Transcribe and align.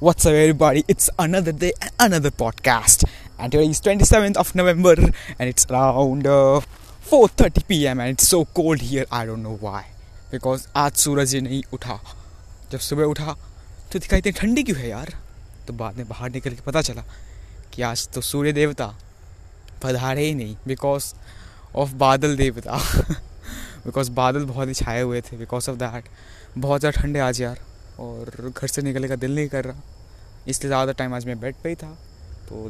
What's 0.00 0.24
up, 0.24 0.32
everybody? 0.32 0.82
It's 0.88 1.10
another 1.18 1.52
day 1.52 1.72
and 1.78 1.92
another 1.98 2.30
podcast. 2.32 3.04
And 3.38 3.52
today 3.52 3.68
is 3.68 3.82
27th 3.82 4.38
of 4.38 4.54
November, 4.54 4.94
and 5.38 5.46
it's 5.46 5.66
around 5.70 6.26
uh, 6.26 6.60
4:30 7.04 7.68
p.m. 7.68 8.00
and 8.00 8.08
it's 8.08 8.26
so 8.26 8.46
cold 8.46 8.80
here. 8.80 9.04
I 9.12 9.26
don't 9.26 9.42
know 9.42 9.58
why. 9.60 9.82
Because 10.30 10.66
आज 10.76 10.96
सूरज 11.04 11.34
ही 11.34 11.40
नहीं 11.40 11.62
उठा 11.72 11.98
जब 12.72 12.78
सुबह 12.78 13.04
उठा 13.04 13.36
तो 13.92 13.98
दिखाई 13.98 14.18
इतनी 14.18 14.32
ठंडी 14.40 14.62
क्यों 14.62 14.78
है 14.78 14.88
यार 14.88 15.14
तो 15.66 15.72
बाद 15.82 15.96
में 15.96 16.08
बाहर 16.08 16.30
निकल 16.30 16.50
के 16.50 16.62
पता 16.66 16.82
चला 16.82 17.04
कि 17.74 17.82
आज 17.92 18.08
तो 18.14 18.20
सूर्य 18.32 18.52
देवता 18.52 18.86
पधारे 19.82 20.24
ही 20.26 20.34
नहीं 20.34 20.56
बिकॉज़ 20.66 21.14
ऑफ़ 21.76 21.94
बादल 22.04 22.36
देवता 22.36 22.82
बिकॉज़ 23.86 24.10
बादल 24.22 24.44
बहुत 24.44 24.68
ही 24.68 24.74
छाए 24.74 25.02
हुए 25.02 25.20
थे 25.20 25.36
बिकॉज़ 25.36 25.70
ऑफ़ 25.70 25.76
दैट 25.78 26.08
बहुत 26.58 26.80
ज़्यादा 26.80 27.00
ठंडे 27.00 27.18
आज 27.28 27.40
यार 27.42 27.58
और 28.00 28.52
घर 28.56 28.66
से 28.66 28.82
निकलने 28.82 29.08
का 29.08 29.16
दिल 29.16 29.34
नहीं 29.34 29.48
कर 29.48 29.64
रहा। 29.64 29.82
इसलिए 30.48 30.68
ज़्यादा 30.68 30.92
टाइम 30.92 31.14
आज 31.14 31.26
मैं 31.26 31.38
बेड 31.40 31.54
पे 31.62 31.68
ही 31.68 31.74
था। 31.74 31.90
तो 32.48 32.68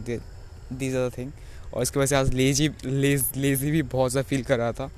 दीज 0.73 0.97
आर 0.97 1.11
थिंग 1.19 1.33
और 1.75 1.83
इसकी 1.83 1.99
वजह 2.01 2.07
से 2.07 2.17
आज 2.17 2.33
लेजी 2.35 2.69
लेज 2.85 3.25
लेजी 3.37 3.71
भी 3.71 3.83
बहुत 3.83 4.11
ज़्यादा 4.11 4.29
फील 4.29 4.43
कर 4.45 4.59
रहा 4.59 4.73
था। 4.73 4.91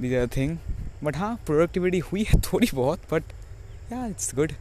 दीज 0.00 0.14
आर 0.14 0.26
थिंग 0.36 0.56
बट 1.04 1.16
हाँ 1.16 1.34
प्रोडक्टिविटी 1.46 1.98
हुई 2.10 2.24
है 2.28 2.40
थोड़ी 2.52 2.68
बहुत 2.74 3.12
but 3.12 3.32
yeah 3.92 4.06
it's 4.06 4.34
good 4.34 4.52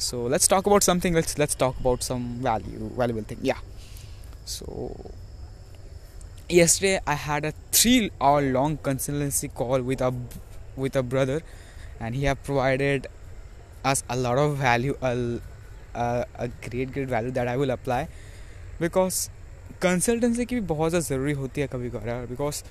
so 0.00 0.28
let's 0.28 0.48
talk 0.50 0.66
about 0.68 0.82
something 0.82 1.14
let's 1.14 1.38
let's 1.38 1.56
talk 1.58 1.76
about 1.80 2.00
some 2.02 2.22
value 2.46 2.90
valuable 2.98 3.24
thing 3.30 3.46
yeah 3.48 3.60
so 4.46 4.94
yesterday 6.52 6.96
i 7.10 7.14
had 7.18 7.44
a 7.48 7.50
three 7.76 7.98
hour 8.20 8.40
long 8.54 8.72
consultancy 8.86 9.48
call 9.60 9.84
with 9.90 10.02
a 10.06 10.08
with 10.82 10.96
a 11.00 11.02
brother 11.12 11.36
and 12.00 12.18
he 12.18 12.24
have 12.28 12.42
provided 12.48 13.06
us 13.84 14.04
a 14.08 14.16
lot 14.16 14.38
of 14.38 14.56
value 14.56 14.94
a, 15.02 15.38
a, 15.94 16.26
a 16.38 16.48
great 16.48 16.92
great 16.92 17.08
value 17.08 17.30
that 17.30 17.48
i 17.48 17.56
will 17.56 17.70
apply 17.70 18.06
because 18.80 19.30
consultancy 19.82 20.44
की 20.44 20.54
भी 20.54 20.60
बहुत 20.60 20.90
ज़्यादा 20.90 21.06
ज़रूरी 21.06 21.32
होती 21.32 21.60
है 21.60 21.66
कभी 21.66 21.90
कभार 21.90 22.26
because 22.26 22.62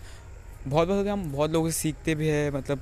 बहुत 0.67 0.87
बहुत 0.87 1.07
हम 1.07 1.31
बहुत 1.31 1.51
लोगों 1.51 1.69
से 1.69 1.79
सीखते 1.79 2.15
भी 2.15 2.27
हैं 2.27 2.51
मतलब 2.51 2.79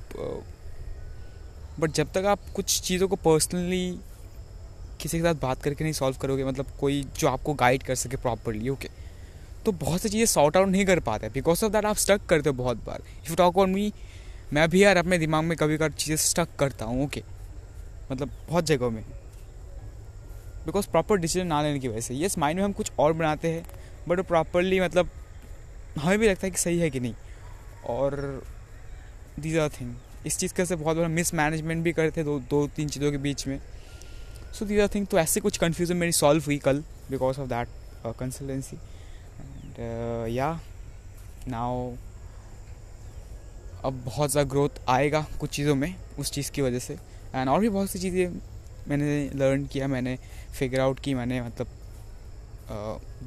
बट 1.80 1.90
जब 1.90 2.12
तक 2.12 2.24
आप 2.24 2.38
कुछ 2.54 2.80
चीज़ों 2.80 3.08
को 3.08 3.16
पर्सनली 3.16 3.98
किसी 5.00 5.18
के 5.18 5.24
साथ 5.24 5.34
बात 5.34 5.62
करके 5.62 5.84
नहीं 5.84 5.92
सॉल्व 5.92 6.16
करोगे 6.16 6.44
मतलब 6.44 6.66
कोई 6.80 7.02
जो 7.18 7.28
आपको 7.28 7.54
गाइड 7.54 7.82
कर 7.82 7.94
सके 7.94 8.16
प्रॉपरली 8.16 8.68
ओके 8.68 8.88
तो 9.66 9.72
बहुत 9.72 10.00
सी 10.00 10.08
चीज़ें 10.08 10.26
सॉर्ट 10.26 10.56
आउट 10.56 10.68
नहीं 10.68 10.86
कर 10.86 11.00
पाते 11.00 11.28
बिकॉज़ 11.28 11.64
ऑफ़ 11.64 11.72
दैट 11.72 11.84
आप 11.84 11.96
स्टक 11.96 12.26
करते 12.26 12.48
हो 12.48 12.56
बहुत 12.56 12.76
बार। 12.76 13.02
इफ़ 13.26 13.34
टॉक 13.36 13.58
ऑन 13.58 13.70
मी 13.70 13.92
मैं 14.52 14.68
भी 14.70 14.84
यार 14.84 14.96
अपने 14.96 15.18
दिमाग 15.18 15.44
में 15.44 15.58
कभी 15.58 15.76
कभी 15.78 15.94
चीज़ें 15.94 16.16
स्टक 16.16 16.48
करता 16.58 16.84
हूँ 16.84 17.04
ओके 17.04 17.22
मतलब 18.10 18.30
बहुत 18.48 18.64
जगहों 18.64 18.90
में। 18.90 19.02
बिकॉज़ 20.66 20.88
प्रॉपर 20.88 21.16
डिसीज़न 21.16 21.46
ना 21.46 21.62
लेने 21.62 21.78
की 21.78 21.88
वजह 21.88 22.00
से। 22.00 22.14
येस 22.14 22.38
माइंड 22.38 22.58
में 22.58 22.64
हम 22.64 22.72
कुछ 22.72 22.90
और 22.98 23.12
बनाते 23.12 23.52
हैं 23.52 23.64
बट 24.08 24.20
प्रॉपरली 24.22 24.80
मतलब 24.80 25.08
हमें 25.98 26.18
भी 26.18 26.28
लगता 26.28 26.46
है 26.46 26.50
कि 26.50 26.58
सही 26.58 26.78
है 26.78 26.90
कि 26.90 27.00
नहीं। 27.00 27.14
और 27.88 28.42
दीज 29.40 29.56
आर 29.58 29.68
थिंग 29.70 29.94
इस 30.26 30.38
चीज़ 30.38 30.54
का 30.54 30.64
से 30.64 30.76
बहुत 30.76 30.96
बड़ा 30.96 31.08
मिस 31.08 31.32
मैनेजमेंट 31.34 31.82
भी 31.84 31.92
करते 31.92 32.20
थे 32.20 32.24
दो 32.24 32.38
दो, 32.40 32.66
तीन 32.66 32.88
चीज़ों 32.88 33.10
के 33.10 33.18
बीच 33.18 33.46
में। 33.46 33.60
सो 34.52 34.64
दीज 34.64 34.80
आर 34.80 34.88
थिंग 34.94 35.06
तो 35.06 35.18
ऐसे 35.18 35.40
कुछ 35.40 35.56
कन्फ्यूज़न 35.58 35.96
मेरी 35.96 36.12
सॉल्व 36.12 36.44
हुई 36.46 36.58
कल 36.58 36.82
because 37.10 37.40
of 37.40 37.48
that 37.48 37.68
consultancy 38.18 38.76
and 38.76 40.28
yeah 40.28 40.58
now 41.48 41.90
अब 43.84 44.02
बहुत 44.04 44.30
ज़्यादा 44.30 44.48
ग्रोथ 44.50 44.80
आएगा 44.88 45.26
कुछ 45.40 45.50
चीज़ों 45.50 45.74
में 45.74 45.94
उस 46.18 46.30
चीज़ 46.32 46.50
की 46.52 46.62
वजह 46.62 46.78
से। 46.78 46.96
एंड 47.34 47.48
और 47.48 47.60
भी 47.60 47.68
बहुत 47.68 47.90
सी 47.90 47.98
चीज़ें 47.98 48.40
मैंने 48.88 49.30
लर्न 49.34 49.66
किया, 49.72 49.88
मैंने 49.88 50.16
फिगर 50.58 50.80
आउट 50.80 51.00
की, 51.00 51.14
मैंने 51.14 51.40
मतलब 51.42 51.66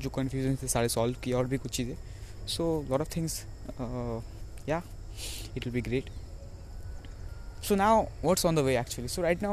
जो 0.02 0.10
कन्फ्यूज़न 0.16 0.56
थे 0.64 0.68
सारे 0.68 0.90
सॉल्व 0.90 1.16
किया 1.24 1.38
और 1.38 1.48
भी 1.48 1.58
कुछ 1.58 1.72
चीज़ें। 1.78 1.96
So 2.56 2.86
lot 2.90 3.02
of 3.02 3.16
things 3.16 3.44
yeah 4.70 4.82
it 5.58 5.66
will 5.66 5.74
be 5.74 5.82
great 5.82 6.10
so 7.66 7.76
now, 7.80 8.08
what's 8.22 8.44
on 8.48 8.56
the 8.56 8.64
way 8.64 8.74
actually? 8.78 9.10
So 9.12 9.22
right 9.24 9.44
now, 9.44 9.52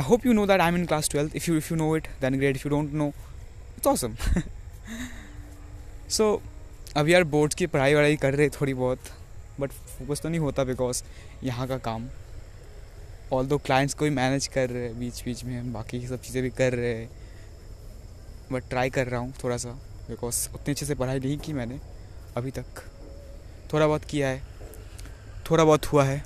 i 0.00 0.02
hope 0.08 0.26
you 0.26 0.34
know 0.38 0.42
that 0.50 0.60
i'm 0.66 0.76
in 0.80 0.84
class 0.90 1.08
12 1.14 1.32
if 1.40 1.48
you 1.48 1.56
if 1.60 1.70
you 1.70 1.78
know 1.80 1.88
it, 1.94 2.04
then 2.20 2.36
great. 2.42 2.58
If 2.60 2.66
you 2.66 2.70
don't 2.74 2.92
know, 3.00 3.08
it's 3.76 3.90
awesome. 3.92 4.14
So 6.16 6.28
अब 6.96 7.08
यार 7.08 7.24
boards 7.32 7.54
की 7.54 7.66
पढ़ाई 7.72 7.94
वढ़ाई 7.94 8.16
कर 8.26 8.34
रहे 8.34 8.48
थोड़ी 8.60 8.74
बहुत 8.74 9.10
but 9.60 9.72
focus 9.72 10.20
तो 10.22 10.28
नहीं 10.28 10.40
होता 10.40 10.64
बिकॉज़ 10.64 11.02
यहाँ 11.44 11.66
का 11.68 11.78
काम। 11.88 12.08
ऑल 13.32 13.46
दो 13.46 13.58
क्लाइंट्स 13.58 13.94
को 13.94 14.04
भी 14.04 14.10
मैनेज 14.10 14.46
कर 14.46 14.70
रहे 14.70 14.82
हैं, 14.82 14.98
बीच 15.00 15.22
बीच 15.24 15.44
में, 15.44 15.72
बाकी 15.72 16.06
सब 16.06 16.20
चीज़ें 16.20 16.42
भी 16.42 16.50
कर 16.52 16.74
रहे 16.74 16.94
हैं। 16.94 17.08
बट 18.52 18.68
ट्राई 18.70 18.90
कर 18.90 19.06
रहा 19.06 19.20
हूँ 19.20 19.32
थोड़ा 19.44 19.56
सा 19.56 19.70
बिकॉज़ 20.08 20.48
उतने 20.54 20.72
अच्छे 20.72 20.86
से 20.86 20.94
पढ़ाई 20.94 21.18
नहीं 21.18 21.38
की 21.38 21.52
मैंने 21.52 21.78
अभी 22.36 22.50
तक। 22.50 22.82
थोड़ा 23.72 23.86
बहुत 23.86 24.04
किया 24.04 24.28
है, 24.28 24.42
थोड़ा 25.50 25.64
बहुत 25.64 25.86
हुआ 25.86 26.04
है 26.04 26.22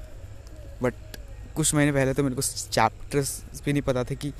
बट 0.82 0.94
कुछ 1.56 1.74
महीने 1.74 1.92
पहले 1.92 2.14
तो 2.14 2.22
मेरे 2.22 2.34
को 2.34 2.42
चैप्टर्स 2.42 3.42
भी 3.64 3.72
नहीं 3.72 3.82
पता 3.82 4.04
थे 4.04 4.14
कि 4.16 4.32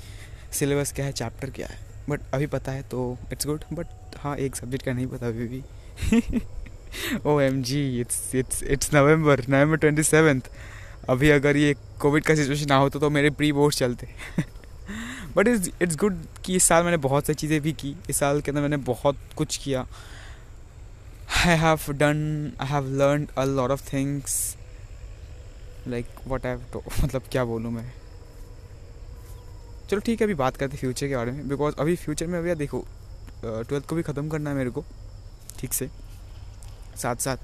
सिलेबस 0.53 0.93
क्या 0.93 1.07
है 1.07 1.13
चैप्टर 1.13 1.51
क्या 1.51 1.67
है। 1.67 1.79
बट 2.09 2.21
अभी 2.35 2.47
पता 2.47 2.73
है 2.73 2.83
तो 2.89 3.17
इट्स 3.33 3.47
गुड 3.47 3.65
बट 3.73 4.17
हाँ 4.19 4.37
एक 4.37 4.57
सब्जेक्ट 4.57 4.85
का 4.85 4.93
नहीं 4.93 5.07
पता 5.07 5.27
अभी 5.29 5.47
भी। 5.49 5.63
O 7.27 7.39
M 7.41 7.63
G 7.63 8.01
it's 8.01 8.35
it's 8.35 8.63
it's 8.63 8.95
November 8.95 9.45
November 9.49 9.77
twenty 9.77 10.03
seventh 10.03 10.51
अभी 11.11 11.31
अगर 11.31 11.57
ये 11.57 11.75
कोविड 12.01 12.25
का 12.25 12.35
सिचुएशन 12.35 12.69
ना 12.69 12.77
होता 12.77 12.99
तो 12.99 13.11
मेरे 13.11 13.31
प्री 13.31 13.53
बोर्ड 13.53 13.75
चलते। 13.75 14.09
बट 15.37 15.49
इट्स 15.49 15.71
इट्स 15.83 15.97
गुड 15.97 16.19
कि 16.45 16.57
इस 16.57 16.65
साल 16.65 16.85
मैंने 16.85 16.97
बहुत 16.99 17.27
सारी 17.27 17.35
चीज़ें 17.35 17.61
भी 17.61 17.73
की। 17.75 17.95
इस 18.11 18.17
साल 18.17 18.41
के 18.41 18.51
अंदर 18.51 18.61
मैंने 18.63 18.77
बहुत 18.85 19.17
कुछ 19.37 19.57
किया। 19.57 19.87
I 21.47 21.57
have 21.59 21.93
done 21.93 22.53
I 22.61 22.69
have 22.69 22.89
learn 22.93 23.27
a 23.39 23.45
lot 23.47 23.71
of 23.71 23.83
things 23.93 24.57
like 25.89 26.07
what 26.29 26.47
have 26.47 26.65
to 26.73 26.83
मतलब 27.03 27.23
क्या 27.33 27.45
बोलूँ 27.45 27.71
मैं? 27.73 27.93
चलो 29.91 30.01
ठीक 30.01 30.21
है, 30.21 30.27
अभी 30.27 30.35
बात 30.35 30.57
करते 30.57 30.77
फ्यूचर 30.77 31.09
के 31.09 31.17
बारे 31.17 31.33
में। 31.33 31.49
बिकॉज़ 31.49 31.75
अभी 31.79 31.97
फ्यूचर 31.97 32.27
में, 32.27 32.39
अभी 32.39 32.55
देखो 32.57 32.85
ट्वेल्थ 33.45 33.87
को 33.87 33.97
भी 33.97 34.03
ख़त्म 34.03 34.29
करना 34.29 34.51
है 34.51 34.57
मेरे 34.57 34.71
को, 34.71 34.85
ठीक 35.59 35.73
से। 35.73 35.89
साथ 36.97 37.17
साथ 37.17 37.37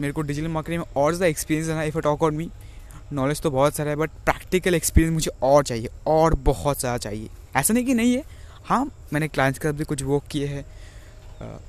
मेरे 0.00 0.12
को 0.12 0.22
डिजिटल 0.22 0.48
मार्केटिंग 0.48 0.82
में 0.82 1.02
और 1.02 1.14
ज़्यादा 1.14 1.26
एक्सपीरियंस 1.26 1.68
देना 1.68 1.82
if 1.82 1.98
talk 2.00 2.22
on 2.22 2.34
me 2.36 2.50
knowledge 3.12 3.40
तो 3.40 3.50
बहुत 3.50 3.74
सारा 3.76 3.90
है 3.90 3.96
बट 3.96 4.10
प्रैक्टिकल 4.24 4.74
एक्सपीरियंस 4.74 5.14
मुझे 5.14 5.30
और 5.42 5.64
चाहिए, 5.64 5.88
और 6.06 6.34
बहुत 6.34 6.80
सारा 6.80 6.98
चाहिए। 6.98 7.28
ऐसा 7.56 7.74
नहीं 7.74 7.84
कि 7.84 7.94
नहीं 7.94 8.14
है। 8.14 8.24
हाँ 8.64 8.84
मैंने 9.12 9.28
क्लाइंट्स 9.28 9.58
के 9.58 9.68
साथ 9.68 9.74
भी 9.74 9.84
कुछ 9.84 10.02
वर्क 10.02 10.24
किए 10.30 10.46
हैं 10.46 10.64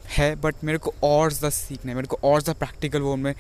है 0.10 0.36
बट 0.38 0.64
मेरे 0.64 0.78
को 0.78 0.94
और 1.04 1.32
ज़्यादा 1.32 1.50
सीखना 1.50 1.92
है, 1.92 1.96
मेरे 1.96 2.08
को 2.08 2.18
और 2.24 2.42
ज़्यादा 2.42 2.60
प्रैक्टिकल 2.60 3.02
वो 3.02 3.16
में 3.16 3.34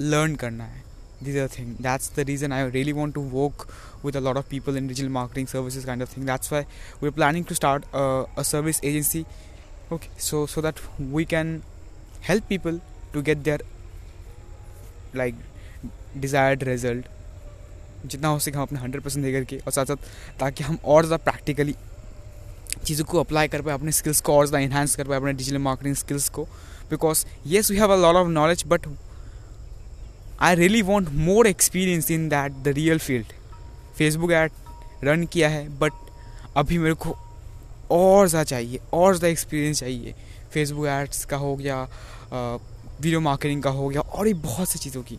लर्न 0.00 0.34
करना 0.36 0.64
है। 0.64 0.82
This 1.22 1.36
a 1.38 1.46
thing 1.48 1.74
that's 1.82 2.10
the 2.16 2.20
reason 2.28 2.52
I 2.52 2.70
really 2.70 2.92
want 2.92 3.14
to 3.14 3.20
work 3.32 3.66
with 4.04 4.16
a 4.16 4.20
lot 4.20 4.36
of 4.36 4.48
people 4.50 4.76
in 4.76 4.88
digital 4.88 5.08
marketing 5.10 5.46
service 5.48 5.84
kind 5.84 6.02
of 6.02 6.16
thing 6.16 6.26
that's 6.26 6.52
why 6.52 6.62
we 7.02 7.06
are 7.06 7.14
planning 7.14 7.44
to 7.44 7.54
start 7.54 7.84
a 7.84 8.42
service 8.42 8.82
agency 8.84 9.24
okay 9.92 10.08
so 10.22 10.46
so 10.46 10.62
that 10.62 10.80
we 11.00 11.24
can 11.26 11.60
help 12.28 12.44
people 12.48 12.80
to 13.14 13.22
get 13.22 13.38
their 13.38 13.64
like 15.16 15.42
desired 16.16 16.62
result 16.64 17.06
जितना 18.06 18.28
हो 18.28 18.38
सके 18.38 18.56
हम 18.56 18.62
अपने 18.62 18.78
hundred 18.78 19.02
percent 19.02 19.24
दे 19.24 19.32
करके, 19.32 19.56
और 19.56 19.72
साथ 19.72 19.84
साथ 19.84 20.38
ताकि 20.40 20.64
हम 20.64 20.78
और 20.84 21.06
ज़्यादा 21.06 21.30
प्रैक्टिकली 21.30 21.74
चीज़ों 22.76 23.04
को 23.04 23.20
अप्लाई 23.20 23.48
कर 23.48 23.62
पाए, 23.62 23.74
अपने 23.74 23.92
स्किल्स 23.92 24.20
को 24.20 24.34
और 24.34 24.46
ज़्यादा 24.46 24.64
इन्हांस 24.64 24.96
कर 24.96 25.08
पाए, 25.08 25.16
अपने 25.16 25.32
डिजिटल 25.32 25.58
मार्केटिंग 25.60 25.94
स्किल्स 25.96 26.28
को। 26.28 26.44
Because 26.90 27.24
yes 27.46 27.70
we 27.70 27.76
have 27.76 27.92
a 27.92 27.96
lot 27.96 28.16
of 28.16 28.28
knowledge 28.30 28.64
but 28.66 28.86
I 30.40 30.54
really 30.54 30.82
want 30.82 31.08
more 31.20 31.46
experience 31.46 32.10
in 32.10 32.28
that 32.28 32.52
the 32.54 32.74
real 32.76 32.98
field 33.00 33.32
Facebook 33.98 34.32
ad 34.32 34.50
run 35.04 35.24
किया 35.26 35.48
है 35.48 35.68
बट 35.78 35.92
अभी 36.56 36.78
मेरे 36.78 36.94
को 36.96 37.16
और 37.90 38.28
ज़्यादा 38.28 38.44
चाहिए, 38.44 38.78
और 38.92 39.16
ज़्यादा 39.16 39.28
एक्सपीरियंस 39.28 39.80
चाहिए। 39.80 40.14
फेसबुक 40.52 40.86
एड्स 40.88 41.24
का 41.24 41.36
हो 41.36 41.54
गया 41.56 41.86
वीडियो 43.00 43.20
मार्केटिंग 43.20 43.62
का 43.62 43.70
हो 43.70 43.88
गया 43.88 44.00
और 44.00 44.26
ये 44.26 44.34
बहुत 44.42 44.68
सी 44.68 44.78
चीज़ों 44.78 45.02
की। 45.02 45.16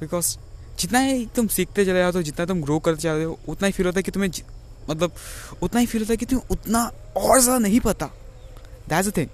बिकॉज़ 0.00 0.36
जितना 0.80 0.98
ही 1.00 1.24
तुम 1.36 1.46
सीखते 1.48 1.84
चले 1.84 1.98
जाते 1.98 2.18
हो, 2.18 2.22
जितना 2.22 2.46
तुम 2.46 2.60
ग्रो 2.62 2.78
करते 2.78 3.02
चले 3.02 3.24
हो, 3.24 3.38
उतना 3.48 3.66
ही 3.66 3.72
फील 3.72 3.86
होता 3.86 3.98
है 3.98 4.02
कि 4.02 4.10
तुम्हें 4.10 4.30
मतलब 4.90 5.12
उतना 5.62 5.80
ही 5.80 5.86
फील 5.86 6.00
होता 6.00 6.12
है 6.12 6.16
कि 6.16 6.26
तुम्हें 6.26 6.48
उतना 6.50 6.80
और 7.16 7.40
ज़्यादा 7.40 7.58
नहीं 7.58 7.80
पता। 7.80 8.06
That's 8.88 9.08
a 9.08 9.10
thing 9.16 9.28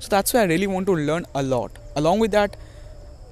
so 0.00 0.08
that's 0.10 0.34
why 0.34 0.46
really 0.46 0.66
want 0.66 0.86
to 0.86 0.94
learn 0.94 1.24
a 1.36 1.40
lot 1.42 1.78
along 1.96 2.22
with 2.22 2.30
that 2.30 2.56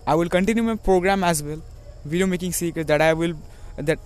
I 0.09 0.17
will 0.19 0.29
continue 0.29 0.65
my 0.65 0.75
program 0.85 1.25
as 1.25 1.43
well 1.43 1.63
video 2.07 2.27
making 2.27 2.53
secret 2.53 2.87
that 2.87 3.03
I 3.03 3.13
will 3.15 3.35
that 3.81 3.99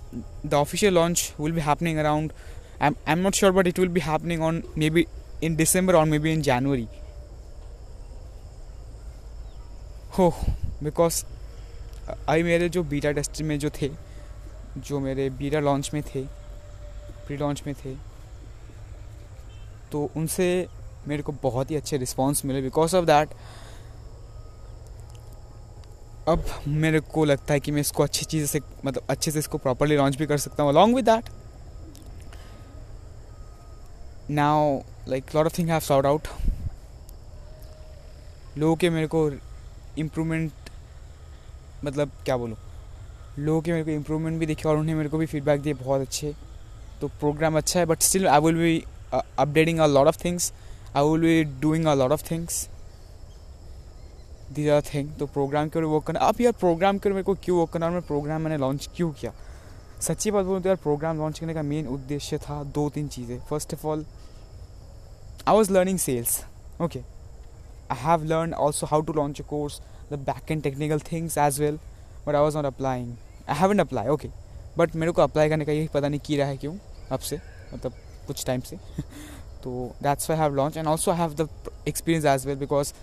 the 0.45 0.53
official 0.53 0.93
launch 0.93 1.33
will 1.39 1.51
भी 1.51 1.61
happening 1.61 1.97
around 1.99 2.31
I 2.81 2.87
am 2.87 2.95
I 3.07 3.13
am 3.13 3.19
not 3.19 3.35
sure 3.35 3.51
but 3.51 3.67
it 3.67 3.79
will 3.79 3.89
भी 3.89 3.99
happening 4.01 4.43
on 4.43 4.63
maybe 4.89 5.05
in 5.43 5.55
December 5.55 5.95
और 5.95 6.05
maybe 6.19 6.33
in 6.33 6.41
January 6.41 6.87
oh 10.19 10.33
because 10.83 11.25
I 12.29 12.43
मेरे 12.43 12.69
जो 12.69 12.83
beta 12.83 13.11
test 13.11 13.41
में 13.41 13.59
जो 13.59 13.69
थे, 13.69 13.91
जो 14.77 14.99
मेरे 14.99 15.29
बीटा 15.29 15.59
लॉन्च 15.59 15.91
में 15.93 16.03
थे 16.03 16.23
प्री 17.27 17.37
लॉन्च 17.37 17.63
में 17.67 17.75
थे 17.75 17.95
तो 19.91 20.11
उनसे 20.15 20.67
मेरे 21.07 21.23
को 21.23 21.31
बहुत 21.31 21.71
ही 21.71 21.75
अच्छे 21.75 21.97
रिस्पॉन्स 21.97 22.45
मिले 22.45 22.61
बिकॉज़ 22.61 22.95
ऑफ़ 22.95 23.05
दैट 23.05 23.29
अब 26.27 26.43
मेरे 26.67 26.99
को 26.99 27.25
लगता 27.25 27.53
है 27.53 27.59
कि 27.59 27.71
मैं 27.71 27.81
इसको 27.81 28.03
अच्छी 28.03 28.25
चीज़ 28.25 28.47
से 28.47 28.59
मतलब 28.85 29.03
अच्छे 29.09 29.31
से 29.31 29.39
इसको 29.39 29.57
प्रॉपरली 29.57 29.97
लॉन्च 29.97 30.15
भी 30.15 30.25
कर 30.25 30.37
सकता 30.37 30.63
हूँ 30.63 30.71
along 30.71 30.95
with 30.95 31.05
that 31.05 31.23
now 34.29 34.79
like 35.07 35.23
lot 35.35 35.45
of 35.45 35.57
thing 35.57 35.69
have 35.69 35.79
sort 35.79 36.05
out 36.05 36.27
लोगों 38.57 38.75
के 38.75 38.89
मेरे 38.89 39.07
को 39.07 39.29
इम्प्रूवमेंट 39.97 40.51
मतलब 41.85 42.11
क्या 42.25 42.37
बोलूँ? 42.37 42.57
लोगों 43.39 43.61
के 43.61 43.71
मेरे 43.71 43.83
को 43.83 43.91
इम्प्रूवमेंट 43.91 44.39
भी 44.39 44.45
देखे 44.45 44.67
और 44.69 44.77
उन्हें 44.77 44.95
मेरे 44.95 45.09
को 45.09 45.17
भी 45.17 45.25
फीडबैक 45.25 45.61
दिए, 45.61 45.73
बहुत 45.73 46.01
अच्छे। 46.01 46.33
तो 47.01 47.07
प्रोग्राम 47.19 47.57
अच्छा 47.57 47.79
है 47.79 47.85
but 47.85 48.01
still 48.01 48.27
I 48.27 48.39
will 48.41 48.55
be 48.55 48.83
updating 49.13 49.79
a 49.79 49.85
lot 49.87 50.07
of 50.07 50.17
things 50.23 50.51
I 50.95 51.03
will 51.03 51.21
be 51.21 51.43
doing 51.61 51.85
a 51.85 51.93
lot 51.95 52.11
of 52.11 52.23
things 52.31 52.67
these 54.51 54.69
are 54.69 54.81
thing 54.83 55.09
तो 55.19 55.25
प्रोग्राम 55.27 55.69
के 55.69 55.79
ऊपर 55.79 55.85
वर्क 55.85 56.03
करना। 56.05 56.19
अब 56.19 56.41
यार 56.41 56.53
प्रोग्राम 56.59 56.97
के 56.97 57.09
मेरे 57.09 57.23
को 57.23 57.33
क्यों 57.35 57.59
वर्क 57.59 57.69
करना? 57.71 57.85
और 57.85 57.91
मैं 57.91 58.01
प्रोग्राम 58.03 58.41
मैंने 58.41 58.57
लॉन्च 58.57 58.89
क्यों 58.95 59.11
किया? 59.11 59.31
सच्ची 60.01 60.31
बात 60.31 60.45
बोलूँ 60.45 60.61
तो 60.61 60.69
यार 60.69 60.77
प्रोग्राम 60.77 61.17
लॉन्च 61.17 61.39
करने 61.39 61.53
का 61.53 61.61
मेन 61.63 61.87
उद्देश्य 61.87 62.37
था 62.39 62.63
दो 62.65 62.89
तीन 62.89 63.07
चीज़ें। 63.07 63.39
First 63.39 63.73
of 63.73 63.85
all 63.87 64.05
I 65.47 65.55
was 65.55 65.71
learning 65.73 65.99
sales 65.99 66.39
okay 66.81 66.99
have 67.95 68.23
learn 68.23 68.53
also 68.53 68.85
how 68.85 69.01
to 69.01 69.13
launch 69.13 69.41
a 69.41 69.43
course 69.43 69.81
the 70.11 70.13
back 70.13 70.51
end 70.51 70.63
technical 70.63 70.99
things 70.99 71.37
as 71.37 71.59
well 71.61 71.79
but 72.27 72.35
I 72.35 72.41
was 72.41 72.55
not 72.55 72.65
applying 72.65 73.15
I 73.49 73.55
haven't 73.55 73.79
apply 73.79 74.07
okay 74.07 74.29
but 74.77 74.95
मेरे 74.95 75.11
को 75.11 75.21
apply 75.21 75.49
करने 75.49 75.65
का 75.65 75.71
यही 75.71 75.87
पता 75.87 76.07
नहीं 76.07 76.19
किया 76.19 76.45
है 76.45 76.57
क्यों, 76.57 76.77
अब 77.11 77.19
से 77.19 77.39
मतलब 77.73 77.93
कुछ 78.27 78.45
टाइम 78.45 78.61
से। 78.61 78.75
तो 79.63 79.95
that's 80.03 80.29
why 80.29 80.39
have 80.39 80.55
launch 80.55 80.77
and 80.77 80.87
also 80.87 81.11
have 81.11 81.33
the 81.33 81.49
experience 81.87 82.25
as 82.25 82.45
well 82.47 82.55
because 82.55 82.93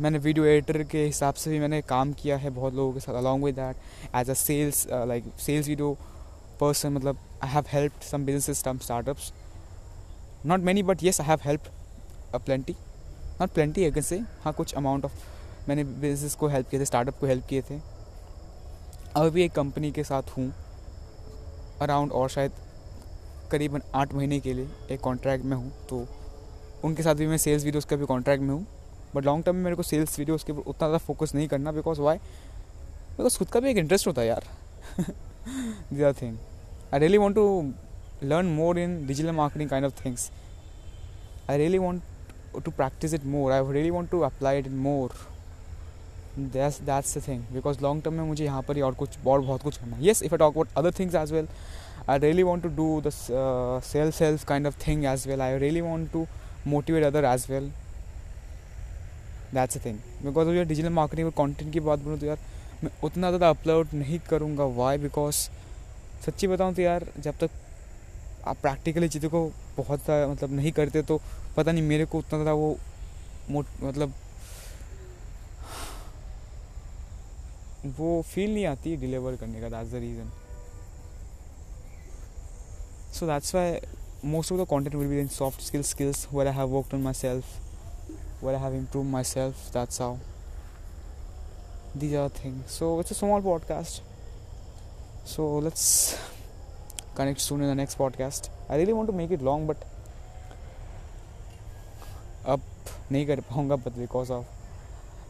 मैंने 0.00 0.18
वीडियो 0.18 0.44
एडिटर 0.44 0.82
के 0.82 1.04
हिसाब 1.04 1.34
से 1.34 1.50
भी 1.50 1.58
मैंने 1.58 1.82
काम 1.82 2.12
किया 2.12 2.36
है 2.36 2.50
बहुत 2.50 2.74
लोगों 2.74 2.92
के 2.92 3.00
साथ 3.00 3.14
along 3.14 3.44
with 3.44 3.54
that 3.54 3.76
as 4.16 4.30
a 4.30 4.34
sales 4.34 4.86
like 4.90 5.24
sales 5.40 5.68
video 5.68 5.96
person 6.60 6.92
मतलब 6.92 7.18
I 7.42 7.50
have 7.50 7.64
help 7.68 7.92
some 8.00 8.24
business 8.24 8.58
startups 8.58 9.32
not 10.46 10.60
many 10.60 10.82
but 10.82 11.02
yes 11.02 11.20
I 11.20 11.26
have 11.26 11.38
help 11.44 11.62
a 12.34 12.38
plenty 12.38 12.76
not 13.40 13.50
plenty 13.50 13.84
अगर 13.84 14.00
से 14.02 14.18
हाँ 14.42 14.52
कुछ 14.52 14.74
अमाउंट 14.74 15.04
ऑफ़ 15.04 15.12
मैंने 15.68 15.84
बिज़नेस 15.84 16.34
को 16.34 16.48
हेल्प 16.48 16.68
किए 16.70 16.80
थे 16.80 16.84
startup 16.84 17.18
को 17.20 17.26
हेल्प 17.26 17.46
किए 17.48 17.62
थे। 17.62 17.78
अभी 19.16 19.30
भी 19.30 19.42
एक 19.42 19.52
कंपनी 19.52 19.90
के 19.92 20.04
साथ 20.04 20.36
हूँ। 20.36 20.52
अराउंड 21.82 22.12
और 22.12 22.28
शायद 22.30 22.52
करीबन 23.50 23.82
आठ 23.94 24.14
महीने 24.14 24.38
के 24.40 24.52
लिए 24.54 24.68
एक 24.90 25.00
कॉन्ट्रैक्ट 25.00 25.44
में 25.44 25.56
हूँ 25.56 25.72
तो 25.90 26.06
उनके 26.84 27.02
साथ 27.02 27.14
भी 27.14 27.26
मैं 27.26 27.36
सेल्स 27.38 27.64
वीडियोज़ 27.64 27.86
का 27.86 27.96
भी 27.96 28.06
कॉन्ट्रैक्ट 28.06 28.42
में 28.42 28.50
हूँ। 28.50 28.66
बट 29.14 29.24
लॉन्ग 29.24 29.44
टर्म 29.44 29.56
में 29.56 29.62
मेरे 29.64 29.76
को 29.76 29.82
सेल्स 29.82 30.18
वीडियोज़ 30.18 30.44
के 30.44 30.52
ऊपर 30.52 30.60
उतना 30.62 30.78
ज़्यादा 30.78 30.98
फोकस 30.98 31.34
नहीं 31.34 31.48
करना 31.48 31.72
बिकॉज़ 31.72 32.00
वाई 32.00 32.16
बिकॉज़ 32.16 33.38
खुद 33.38 33.48
का 33.48 33.60
भी 33.60 33.70
एक 33.70 33.76
इंटरेस्ट 33.78 34.06
होता 34.06 34.20
है 34.20 34.28
यार। 34.28 34.44
These 35.92 36.02
are 36.02 36.12
thing 36.22 36.36
I 36.94 37.00
really 37.00 37.18
want 37.18 37.36
to 37.36 37.72
learn 38.24 38.46
more 38.54 38.78
in 38.78 39.06
digital 39.06 39.32
marketing 39.32 39.70
kind 39.70 39.86
of 39.86 40.04
things 40.04 40.30
I 41.50 41.58
really 41.58 41.78
want 41.78 42.02
to 42.54 42.70
practice 42.70 43.14
it 43.14 43.24
more 43.26 43.52
I 43.52 43.72
really 43.72 43.90
want 43.90 44.10
to 44.10 44.20
apply 44.22 44.58
it 44.58 44.68
more 44.80 45.14
that's 46.38 46.80
that's 46.82 47.16
the 47.18 47.22
thing 47.28 47.42
because 47.52 47.80
long 47.82 48.02
term 48.02 48.14
में 48.14 48.24
मुझे 48.24 48.44
यहाँ 48.44 48.62
पर 48.62 48.76
ही 48.76 48.82
और 48.82 48.94
कुछ, 48.94 49.18
और 49.26 49.40
बहुत 49.40 49.62
कुछ 49.62 49.76
करना 49.76 49.96
है। 49.96 50.04
Yes 50.04 50.22
if 50.22 50.34
I 50.34 50.38
talk 50.38 50.52
about 50.52 50.68
other 50.76 50.92
things 50.98 51.14
as 51.14 51.32
well 51.32 51.48
I 52.08 52.18
really 52.18 52.42
want 52.42 52.62
to 52.62 52.68
do 52.76 53.00
the 53.06 53.10
self 53.12 54.14
self 54.14 54.44
kind 54.48 54.66
of 54.66 54.76
thing 54.86 55.04
as 55.04 55.26
well 55.28 55.42
I 55.42 55.58
really 55.58 55.80
want 55.80 56.12
to 56.12 56.26
motivate 56.66 57.04
other 57.04 57.24
as 57.24 57.46
well 57.50 57.70
that's 59.54 59.76
a 59.76 59.80
thing 59.84 59.98
because 60.22 60.48
यार 60.48 60.64
digital 60.64 60.90
marketing 60.92 61.26
और 61.26 61.32
content 61.36 61.72
की 61.72 61.80
बात 61.80 61.98
बोलूँ 61.98 62.18
तो 62.18 62.26
यार, 62.26 62.38
मैं 62.84 62.90
उतना 63.04 63.28
ज़्यादा 63.28 63.48
अपलोड 63.50 63.88
नहीं 63.94 64.18
करूँगा। 64.28 64.64
वाई 64.76 64.98
बिकॉज़ 64.98 65.36
सच्ची 66.26 66.46
बताऊँ 66.46 66.74
तो 66.74 66.82
यार, 66.82 67.06
जब 67.18 67.34
तक 67.40 67.50
आप 68.48 68.56
प्रैक्टिकली 68.62 69.08
चीज़ों 69.08 69.30
को 69.30 69.44
बहुत 69.76 70.04
ज़्यादा 70.04 70.26
मतलब 70.32 70.52
नहीं 70.52 70.72
करते 70.72 71.02
तो 71.10 71.20
पता 71.56 71.72
नहीं 71.72 71.82
मेरे 71.88 72.04
को 72.04 72.18
उतना 72.18 72.38
ज़्यादा 72.38 72.52
वो 72.52 72.76
मतलब 73.82 74.14
वो 77.98 78.20
फील 78.28 78.54
नहीं 78.54 78.66
आती 78.66 78.96
डिलीवर 78.96 79.36
करने 79.36 79.60
का 79.60 79.68
that's 79.68 79.90
the 79.92 80.02
reason 80.04 80.30
so 83.14 83.26
that's 83.26 83.54
why 83.54 83.78
most 84.34 84.52
of 84.52 84.60
the 84.60 84.66
content 84.70 84.94
will 84.96 85.08
be 85.08 85.20
in 85.20 85.28
soft 85.40 85.60
skills 85.62 85.90
skills 85.90 86.26
where 86.32 86.46
I 86.46 86.54
have 86.54 86.76
worked 86.76 86.94
on 86.94 87.02
myself 87.14 87.60
where 88.42 88.56
I 88.56 88.58
have 88.58 88.74
improved 88.74 89.10
myself. 89.10 89.70
That's 89.72 89.98
how. 89.98 90.18
These 91.94 92.14
are 92.14 92.28
things. 92.28 92.72
So 92.72 93.00
it's 93.00 93.12
a 93.12 93.14
small 93.14 93.40
podcast. 93.40 94.00
So 95.24 95.58
let's 95.58 96.18
connect 97.14 97.40
soon 97.40 97.60
in 97.60 97.68
the 97.68 97.74
next 97.74 97.98
podcast. 97.98 98.48
I 98.68 98.76
really 98.76 98.92
want 98.92 99.08
to 99.08 99.16
make 99.16 99.30
it 99.30 99.42
long, 99.42 99.66
but 99.66 99.76
अब 102.46 102.60
नहीं 103.12 103.26
कर 103.26 103.40
पाऊँगा 103.40 103.76
but 103.76 103.98
because 103.98 104.32
of 104.32 104.46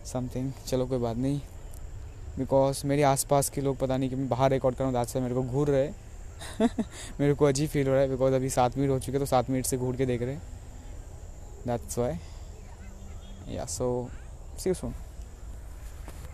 something 0.06 0.52
चलो 0.66 0.86
कोई 0.86 0.98
बात 0.98 1.16
नहीं. 1.16 1.40
Because 2.38 2.86
मेरे 2.86 3.02
आसपास 3.02 3.50
के 3.50 3.60
लोग 3.60 3.76
पता 3.78 3.96
नहीं 3.96 4.10
कि 4.10 4.16
मैं 4.16 4.28
बाहर 4.28 4.50
रिकॉर्ड 4.50 4.76
करूँ 4.76 4.92
दाद 4.92 5.06
से 5.06 5.20
मेरे 5.20 5.34
को 5.34 5.42
घूर 5.42 5.68
रहे 5.68 5.90
मेरे 7.20 7.34
को 7.34 7.44
अजीब 7.44 7.68
फील 7.70 7.86
हो 7.86 7.92
रहा 7.92 8.02
है 8.02 8.08
बिकॉज़ 8.08 8.34
अभी 8.34 8.50
सात 8.50 8.78
मिनट 8.78 8.90
हो 8.90 8.98
चुके 8.98 9.18
तो 9.18 9.26
सात 9.26 9.50
मिनट 9.50 9.66
से 9.66 9.76
घूर 9.76 9.96
के 9.96 10.06
देख 10.06 10.22
रहे 10.22 10.36
that's 11.66 11.98
why 11.98 12.18
so 13.66 14.10
see 14.56 14.70
you 14.70 14.74
soon. 14.74 14.94